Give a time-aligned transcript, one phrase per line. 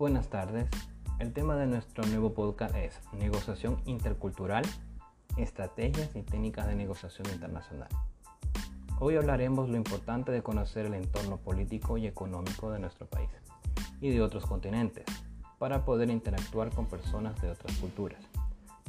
[0.00, 0.66] Buenas tardes.
[1.18, 4.64] El tema de nuestro nuevo podcast es Negociación Intercultural,
[5.36, 7.90] Estrategias y Técnicas de Negociación Internacional.
[8.98, 13.28] Hoy hablaremos lo importante de conocer el entorno político y económico de nuestro país
[14.00, 15.04] y de otros continentes
[15.58, 18.22] para poder interactuar con personas de otras culturas.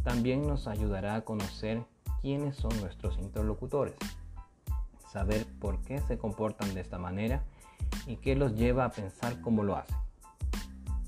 [0.06, 1.84] También nos ayudará a conocer
[2.22, 3.98] quiénes son nuestros interlocutores,
[5.12, 7.44] saber por qué se comportan de esta manera
[8.08, 9.98] y qué los lleva a pensar como lo hacen.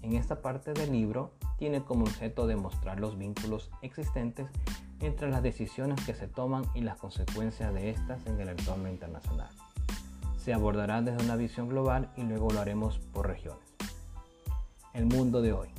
[0.04, 4.50] En esta parte del libro tiene como objeto demostrar los vínculos existentes
[5.00, 9.48] entre las decisiones que se toman y las consecuencias de estas en el entorno internacional.
[10.38, 13.64] Se abordará desde una visión global y luego lo haremos por regiones.
[14.94, 15.70] El mundo de hoy.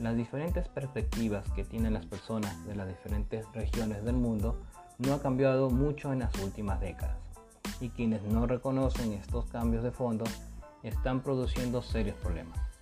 [0.00, 4.56] Las diferentes perspectivas que tienen las personas de las diferentes regiones del mundo
[4.98, 7.18] no ha cambiado mucho en las últimas décadas
[7.78, 10.24] y quienes no reconocen estos cambios de fondo
[10.82, 12.73] están produciendo serios problemas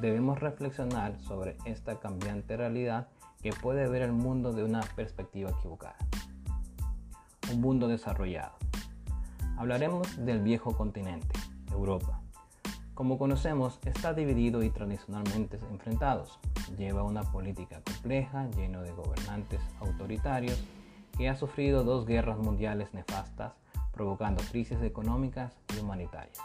[0.00, 3.08] debemos reflexionar sobre esta cambiante realidad
[3.42, 5.96] que puede ver el mundo de una perspectiva equivocada.
[7.52, 8.52] Un mundo desarrollado.
[9.56, 11.38] Hablaremos del viejo continente,
[11.72, 12.20] Europa.
[12.94, 16.38] Como conocemos, está dividido y tradicionalmente enfrentados.
[16.76, 20.62] Lleva una política compleja, lleno de gobernantes autoritarios,
[21.16, 23.54] que ha sufrido dos guerras mundiales nefastas,
[23.92, 26.38] provocando crisis económicas y humanitarias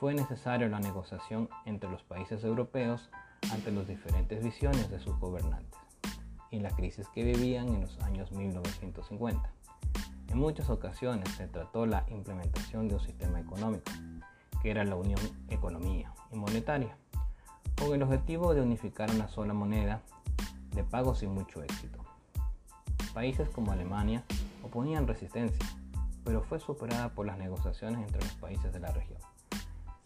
[0.00, 3.10] fue necesaria la negociación entre los países europeos
[3.52, 5.78] ante las diferentes visiones de sus gobernantes
[6.50, 9.52] y la crisis que vivían en los años 1950.
[10.28, 13.92] En muchas ocasiones se trató la implementación de un sistema económico,
[14.62, 16.96] que era la Unión Economía y Monetaria,
[17.78, 20.00] con el objetivo de unificar una sola moneda
[20.74, 21.98] de pago sin mucho éxito.
[23.12, 24.24] Países como Alemania
[24.62, 25.66] oponían resistencia,
[26.24, 29.20] pero fue superada por las negociaciones entre los países de la región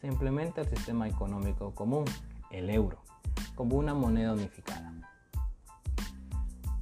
[0.04, 2.04] se implementa el sistema económico común,
[2.50, 2.98] el euro,
[3.54, 4.92] como una moneda unificada.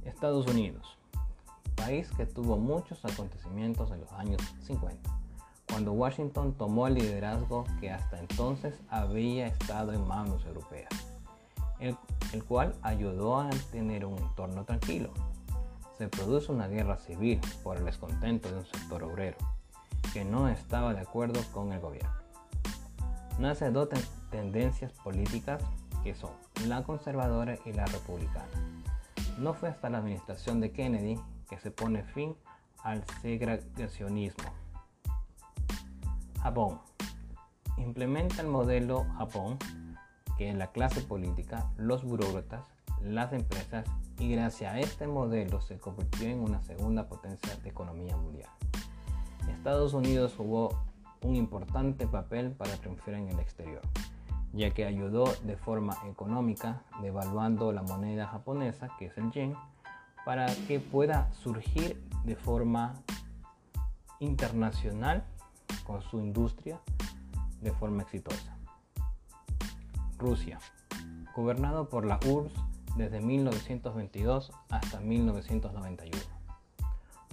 [0.03, 0.97] Estados Unidos,
[1.73, 5.09] país que tuvo muchos acontecimientos en los años 50,
[5.69, 10.91] cuando Washington tomó el liderazgo que hasta entonces había estado en manos europeas,
[11.79, 11.95] el,
[12.33, 15.13] el cual ayudó a tener un entorno tranquilo.
[15.97, 19.37] Se produce una guerra civil por el descontento de un sector obrero
[20.11, 22.22] que no estaba de acuerdo con el gobierno
[23.39, 23.89] nace dos
[24.29, 25.63] tendencias políticas
[26.03, 26.31] que son
[26.67, 28.47] la conservadora y la republicana.
[29.37, 32.35] No fue hasta la administración de Kennedy que se pone fin
[32.83, 34.51] al segregacionismo.
[36.41, 36.79] Japón.
[37.77, 39.57] Implementa el modelo Japón,
[40.37, 42.65] que es la clase política, los burócratas,
[43.01, 43.85] las empresas
[44.19, 48.49] y gracias a este modelo se convirtió en una segunda potencia de economía mundial.
[49.49, 50.83] Estados Unidos jugó
[51.23, 53.81] un importante papel para triunfar en el exterior,
[54.51, 59.55] ya que ayudó de forma económica devaluando la moneda japonesa, que es el yen,
[60.25, 62.93] para que pueda surgir de forma
[64.19, 65.23] internacional
[65.85, 66.79] con su industria
[67.61, 68.57] de forma exitosa.
[70.17, 70.59] Rusia,
[71.35, 72.53] gobernado por la URSS
[72.95, 76.21] desde 1922 hasta 1991.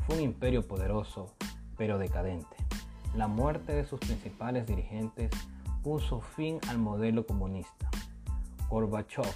[0.07, 1.35] Fue un imperio poderoso
[1.77, 2.70] pero decadente
[3.15, 5.31] la muerte de sus principales dirigentes
[5.83, 7.91] puso fin al modelo comunista.
[8.69, 9.35] Gorbachev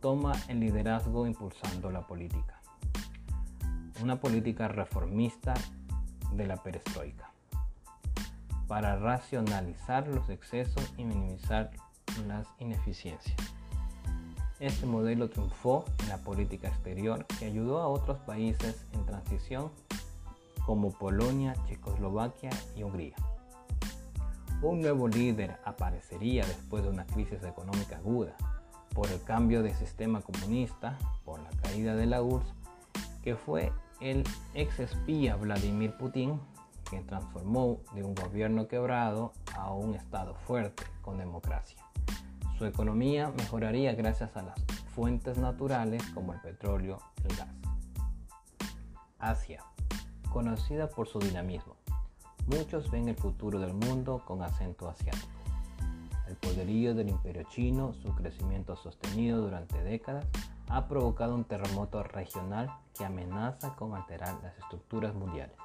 [0.00, 2.60] toma el liderazgo impulsando la política.
[4.02, 5.54] Una política reformista
[6.32, 7.30] de la perestroika
[8.66, 11.70] para racionalizar los excesos y minimizar
[12.26, 13.36] las ineficiencias.
[14.60, 19.70] Este modelo triunfó en la política exterior y ayudó a otros países en transición
[20.70, 23.16] como Polonia, Checoslovaquia y Hungría.
[24.62, 28.36] Un nuevo líder aparecería después de una crisis económica aguda
[28.94, 32.54] por el cambio de sistema comunista, por la caída de la URSS,
[33.20, 34.22] que fue el
[34.54, 36.38] ex espía Vladimir Putin,
[36.88, 41.84] que transformó de un gobierno quebrado a un Estado fuerte con democracia.
[42.58, 44.60] Su economía mejoraría gracias a las
[44.94, 47.48] fuentes naturales como el petróleo y el gas.
[49.18, 49.64] Asia
[50.30, 51.76] conocida por su dinamismo.
[52.46, 55.26] Muchos ven el futuro del mundo con acento asiático.
[56.26, 60.24] El poderío del imperio chino, su crecimiento sostenido durante décadas,
[60.68, 65.56] ha provocado un terremoto regional que amenaza con alterar las estructuras mundiales.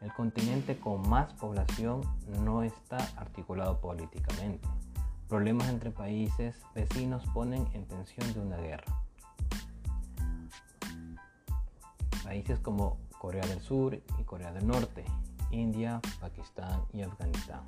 [0.00, 2.00] El continente con más población
[2.44, 4.68] no está articulado políticamente.
[5.28, 9.02] Problemas entre países vecinos ponen en tensión de una guerra.
[12.24, 15.04] Países como Corea del Sur y Corea del Norte,
[15.52, 17.60] India, Pakistán y Afganistán.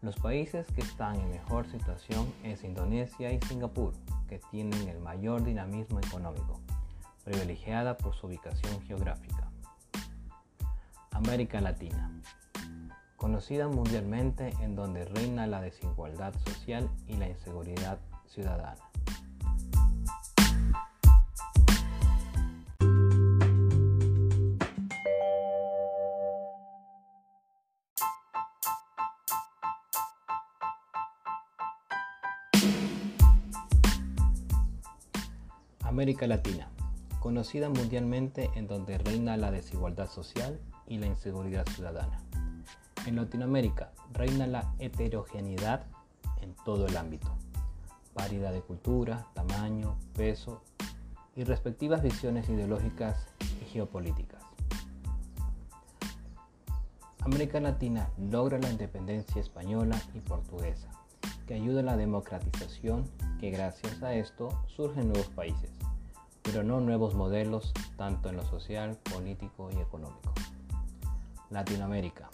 [0.00, 3.92] Los países que están en mejor situación es Indonesia y Singapur,
[4.26, 6.58] que tienen el mayor dinamismo económico,
[7.22, 9.50] privilegiada por su ubicación geográfica.
[11.10, 12.10] América Latina,
[13.18, 18.87] conocida mundialmente en donde reina la desigualdad social y la inseguridad ciudadana.
[35.98, 36.68] América Latina,
[37.18, 42.20] conocida mundialmente en donde reina la desigualdad social y la inseguridad ciudadana.
[43.04, 45.86] En Latinoamérica reina la heterogeneidad
[46.40, 47.36] en todo el ámbito,
[48.14, 50.62] variedad de cultura, tamaño, peso
[51.34, 53.26] y respectivas visiones ideológicas
[53.60, 54.44] y geopolíticas.
[57.22, 60.90] América Latina logra la independencia española y portuguesa,
[61.48, 63.02] que ayuda a la democratización,
[63.40, 65.72] que gracias a esto surgen nuevos países
[66.50, 70.32] pero no nuevos modelos tanto en lo social, político y económico.
[71.50, 72.30] Latinoamérica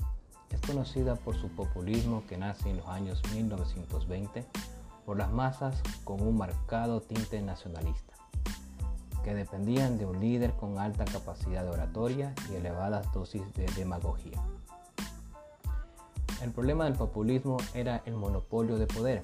[0.51, 4.47] es conocida por su populismo que nace en los años 1920
[5.05, 8.15] por las masas con un marcado tinte nacionalista,
[9.25, 14.41] que dependían de un líder con alta capacidad de oratoria y elevadas dosis de demagogia.
[16.41, 19.23] El problema del populismo era el monopolio de poder,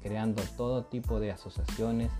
[0.00, 2.10] creando todo tipo de asociaciones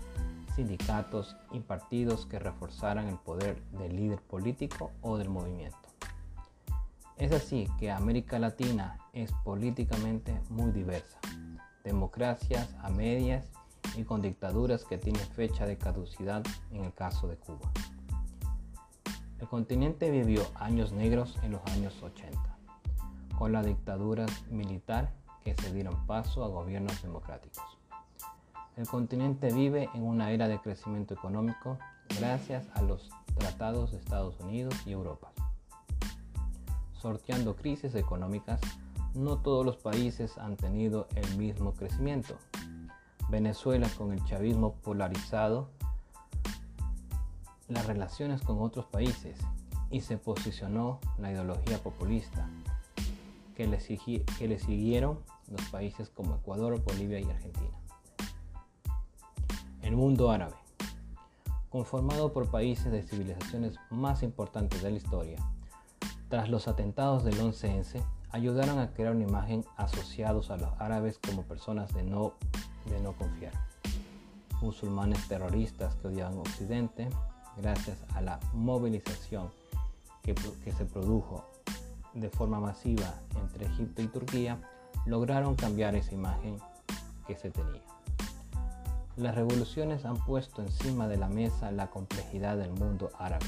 [0.55, 5.77] sindicatos y partidos que reforzaran el poder del líder político o del movimiento.
[7.17, 11.19] Es así que América Latina es políticamente muy diversa,
[11.83, 13.47] democracias a medias
[13.95, 17.71] y con dictaduras que tienen fecha de caducidad en el caso de Cuba.
[19.39, 22.39] El continente vivió años negros en los años 80,
[23.37, 25.13] con la dictadura militar
[25.43, 27.77] que se dieron paso a gobiernos democráticos.
[28.75, 31.77] El continente vive en una era de crecimiento económico
[32.19, 35.31] gracias a los tratados de Estados Unidos y Europa.
[36.93, 38.59] Sorteando crisis económicas,
[39.13, 42.37] no todos los países han tenido el mismo crecimiento.
[43.29, 45.69] Venezuela con el chavismo polarizado
[47.67, 49.37] las relaciones con otros países
[49.91, 52.49] y se posicionó la ideología populista
[53.55, 53.79] que le,
[54.59, 57.82] siguieron los países como Ecuador, Bolivia y Argentina.
[59.83, 60.55] El mundo árabe,
[61.69, 65.37] conformado por países de civilizaciones más importantes de la historia,
[66.29, 68.01] tras los atentados del 11-11,
[68.31, 72.33] ayudaron a crear una imagen asociados a los árabes como personas de no,
[72.85, 73.51] de no confiar.
[74.61, 77.09] Musulmanes terroristas que odiaban Occidente,
[77.57, 79.51] gracias a la movilización
[80.21, 80.33] que,
[80.63, 81.43] que se produjo
[82.13, 84.61] de forma masiva entre Egipto y Turquía,
[85.05, 86.57] lograron cambiar esa imagen
[87.27, 87.81] que se tenía.
[89.15, 93.45] Las revoluciones han puesto encima de la mesa la complejidad del mundo árabe,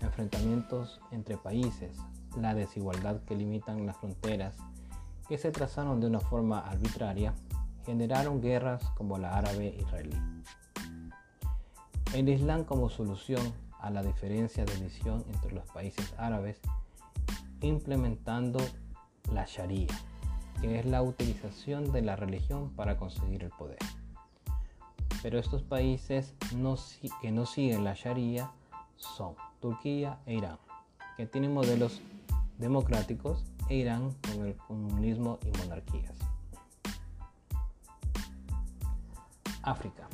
[0.00, 1.96] enfrentamientos entre países,
[2.36, 4.56] la desigualdad que limitan las fronteras,
[5.28, 7.34] que se trazaron de una forma arbitraria,
[7.86, 10.16] generaron guerras como la árabe-israelí.
[12.12, 16.60] El Islam como solución a la diferencia de visión entre los países árabes,
[17.60, 18.58] implementando
[19.32, 19.86] la Sharia,
[20.60, 23.78] que es la utilización de la religión para conseguir el poder.
[25.24, 26.34] Pero estos países
[27.22, 28.50] que no siguen la Sharia
[28.96, 30.58] son Turquía e Irán,
[31.16, 32.02] que tienen modelos
[32.58, 36.12] democráticos, e Irán con el comunismo y monarquías.
[39.62, 40.06] África.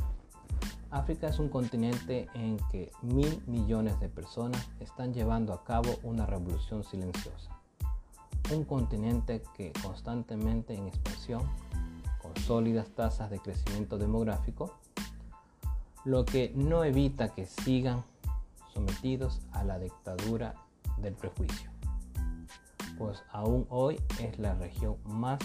[0.93, 6.25] África es un continente en que mil millones de personas están llevando a cabo una
[6.25, 7.51] revolución silenciosa.
[8.55, 11.43] Un continente que constantemente en expansión,
[12.23, 14.79] con sólidas tasas de crecimiento demográfico,
[16.05, 18.03] lo que no evita que sigan
[18.73, 20.55] sometidos a la dictadura
[20.99, 21.71] del prejuicio,
[22.97, 25.41] pues aún hoy es la región más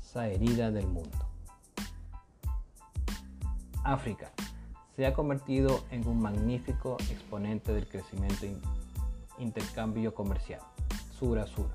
[0.00, 1.18] saherida del mundo.
[3.84, 4.32] África
[4.94, 8.46] se ha convertido en un magnífico exponente del crecimiento
[9.38, 10.62] intercambio comercial,
[11.18, 11.68] sur a sur,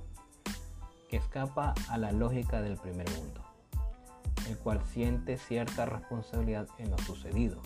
[1.08, 3.42] que escapa a la lógica del primer mundo,
[4.50, 7.62] el cual siente cierta responsabilidad en lo sucedido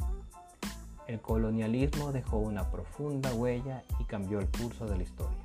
[1.07, 5.43] el colonialismo dejó una profunda huella y cambió el curso de la historia.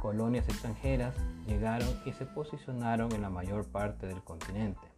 [0.00, 1.14] Colonias extranjeras
[1.46, 4.88] llegaron y se posicionaron en la mayor parte del continente,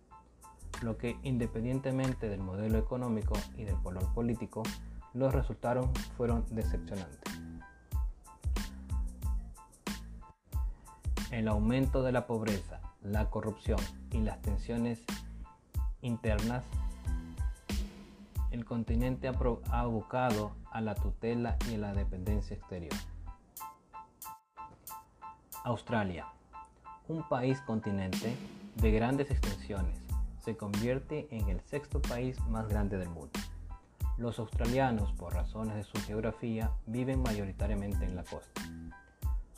[0.82, 4.62] lo que independientemente del modelo económico y del color político,
[5.12, 7.42] los resultados fueron decepcionantes.
[11.32, 13.78] el aumento de la pobreza, la corrupción
[14.10, 15.02] y las tensiones
[16.02, 16.64] internas,
[18.52, 22.92] el continente ha abocado a la tutela y a la dependencia exterior.
[25.64, 26.26] Australia,
[27.08, 28.36] un país continente
[28.76, 29.98] de grandes extensiones,
[30.38, 33.30] se convierte en el sexto país más grande del mundo.
[34.18, 38.60] Los australianos, por razones de su geografía, viven mayoritariamente en la costa.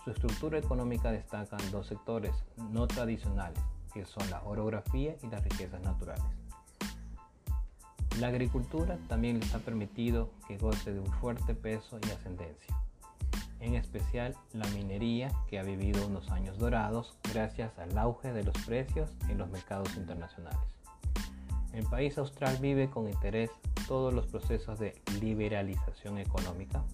[0.04, 2.34] Su estructura económica destaca en dos sectores
[2.70, 3.60] no tradicionales,
[3.92, 6.43] que son la orografía y las riquezas naturales.
[8.20, 12.76] La agricultura también les ha permitido que goce de un fuerte peso y ascendencia
[13.64, 18.56] en especial la minería que ha vivido unos años dorados gracias al auge de los
[18.66, 20.60] precios en los mercados internacionales.
[21.72, 23.50] El país austral vive con interés
[23.88, 26.84] todos los procesos de liberalización económica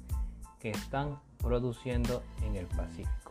[0.61, 3.30] que están produciendo en el Pacífico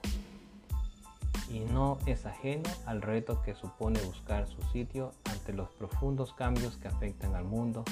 [1.50, 6.78] y no es ajeno al reto que supone buscar su sitio ante los profundos cambios
[6.78, 7.84] que afectan al mundo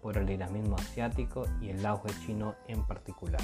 [0.00, 3.42] por el dinamismo asiático y el auge chino en particular.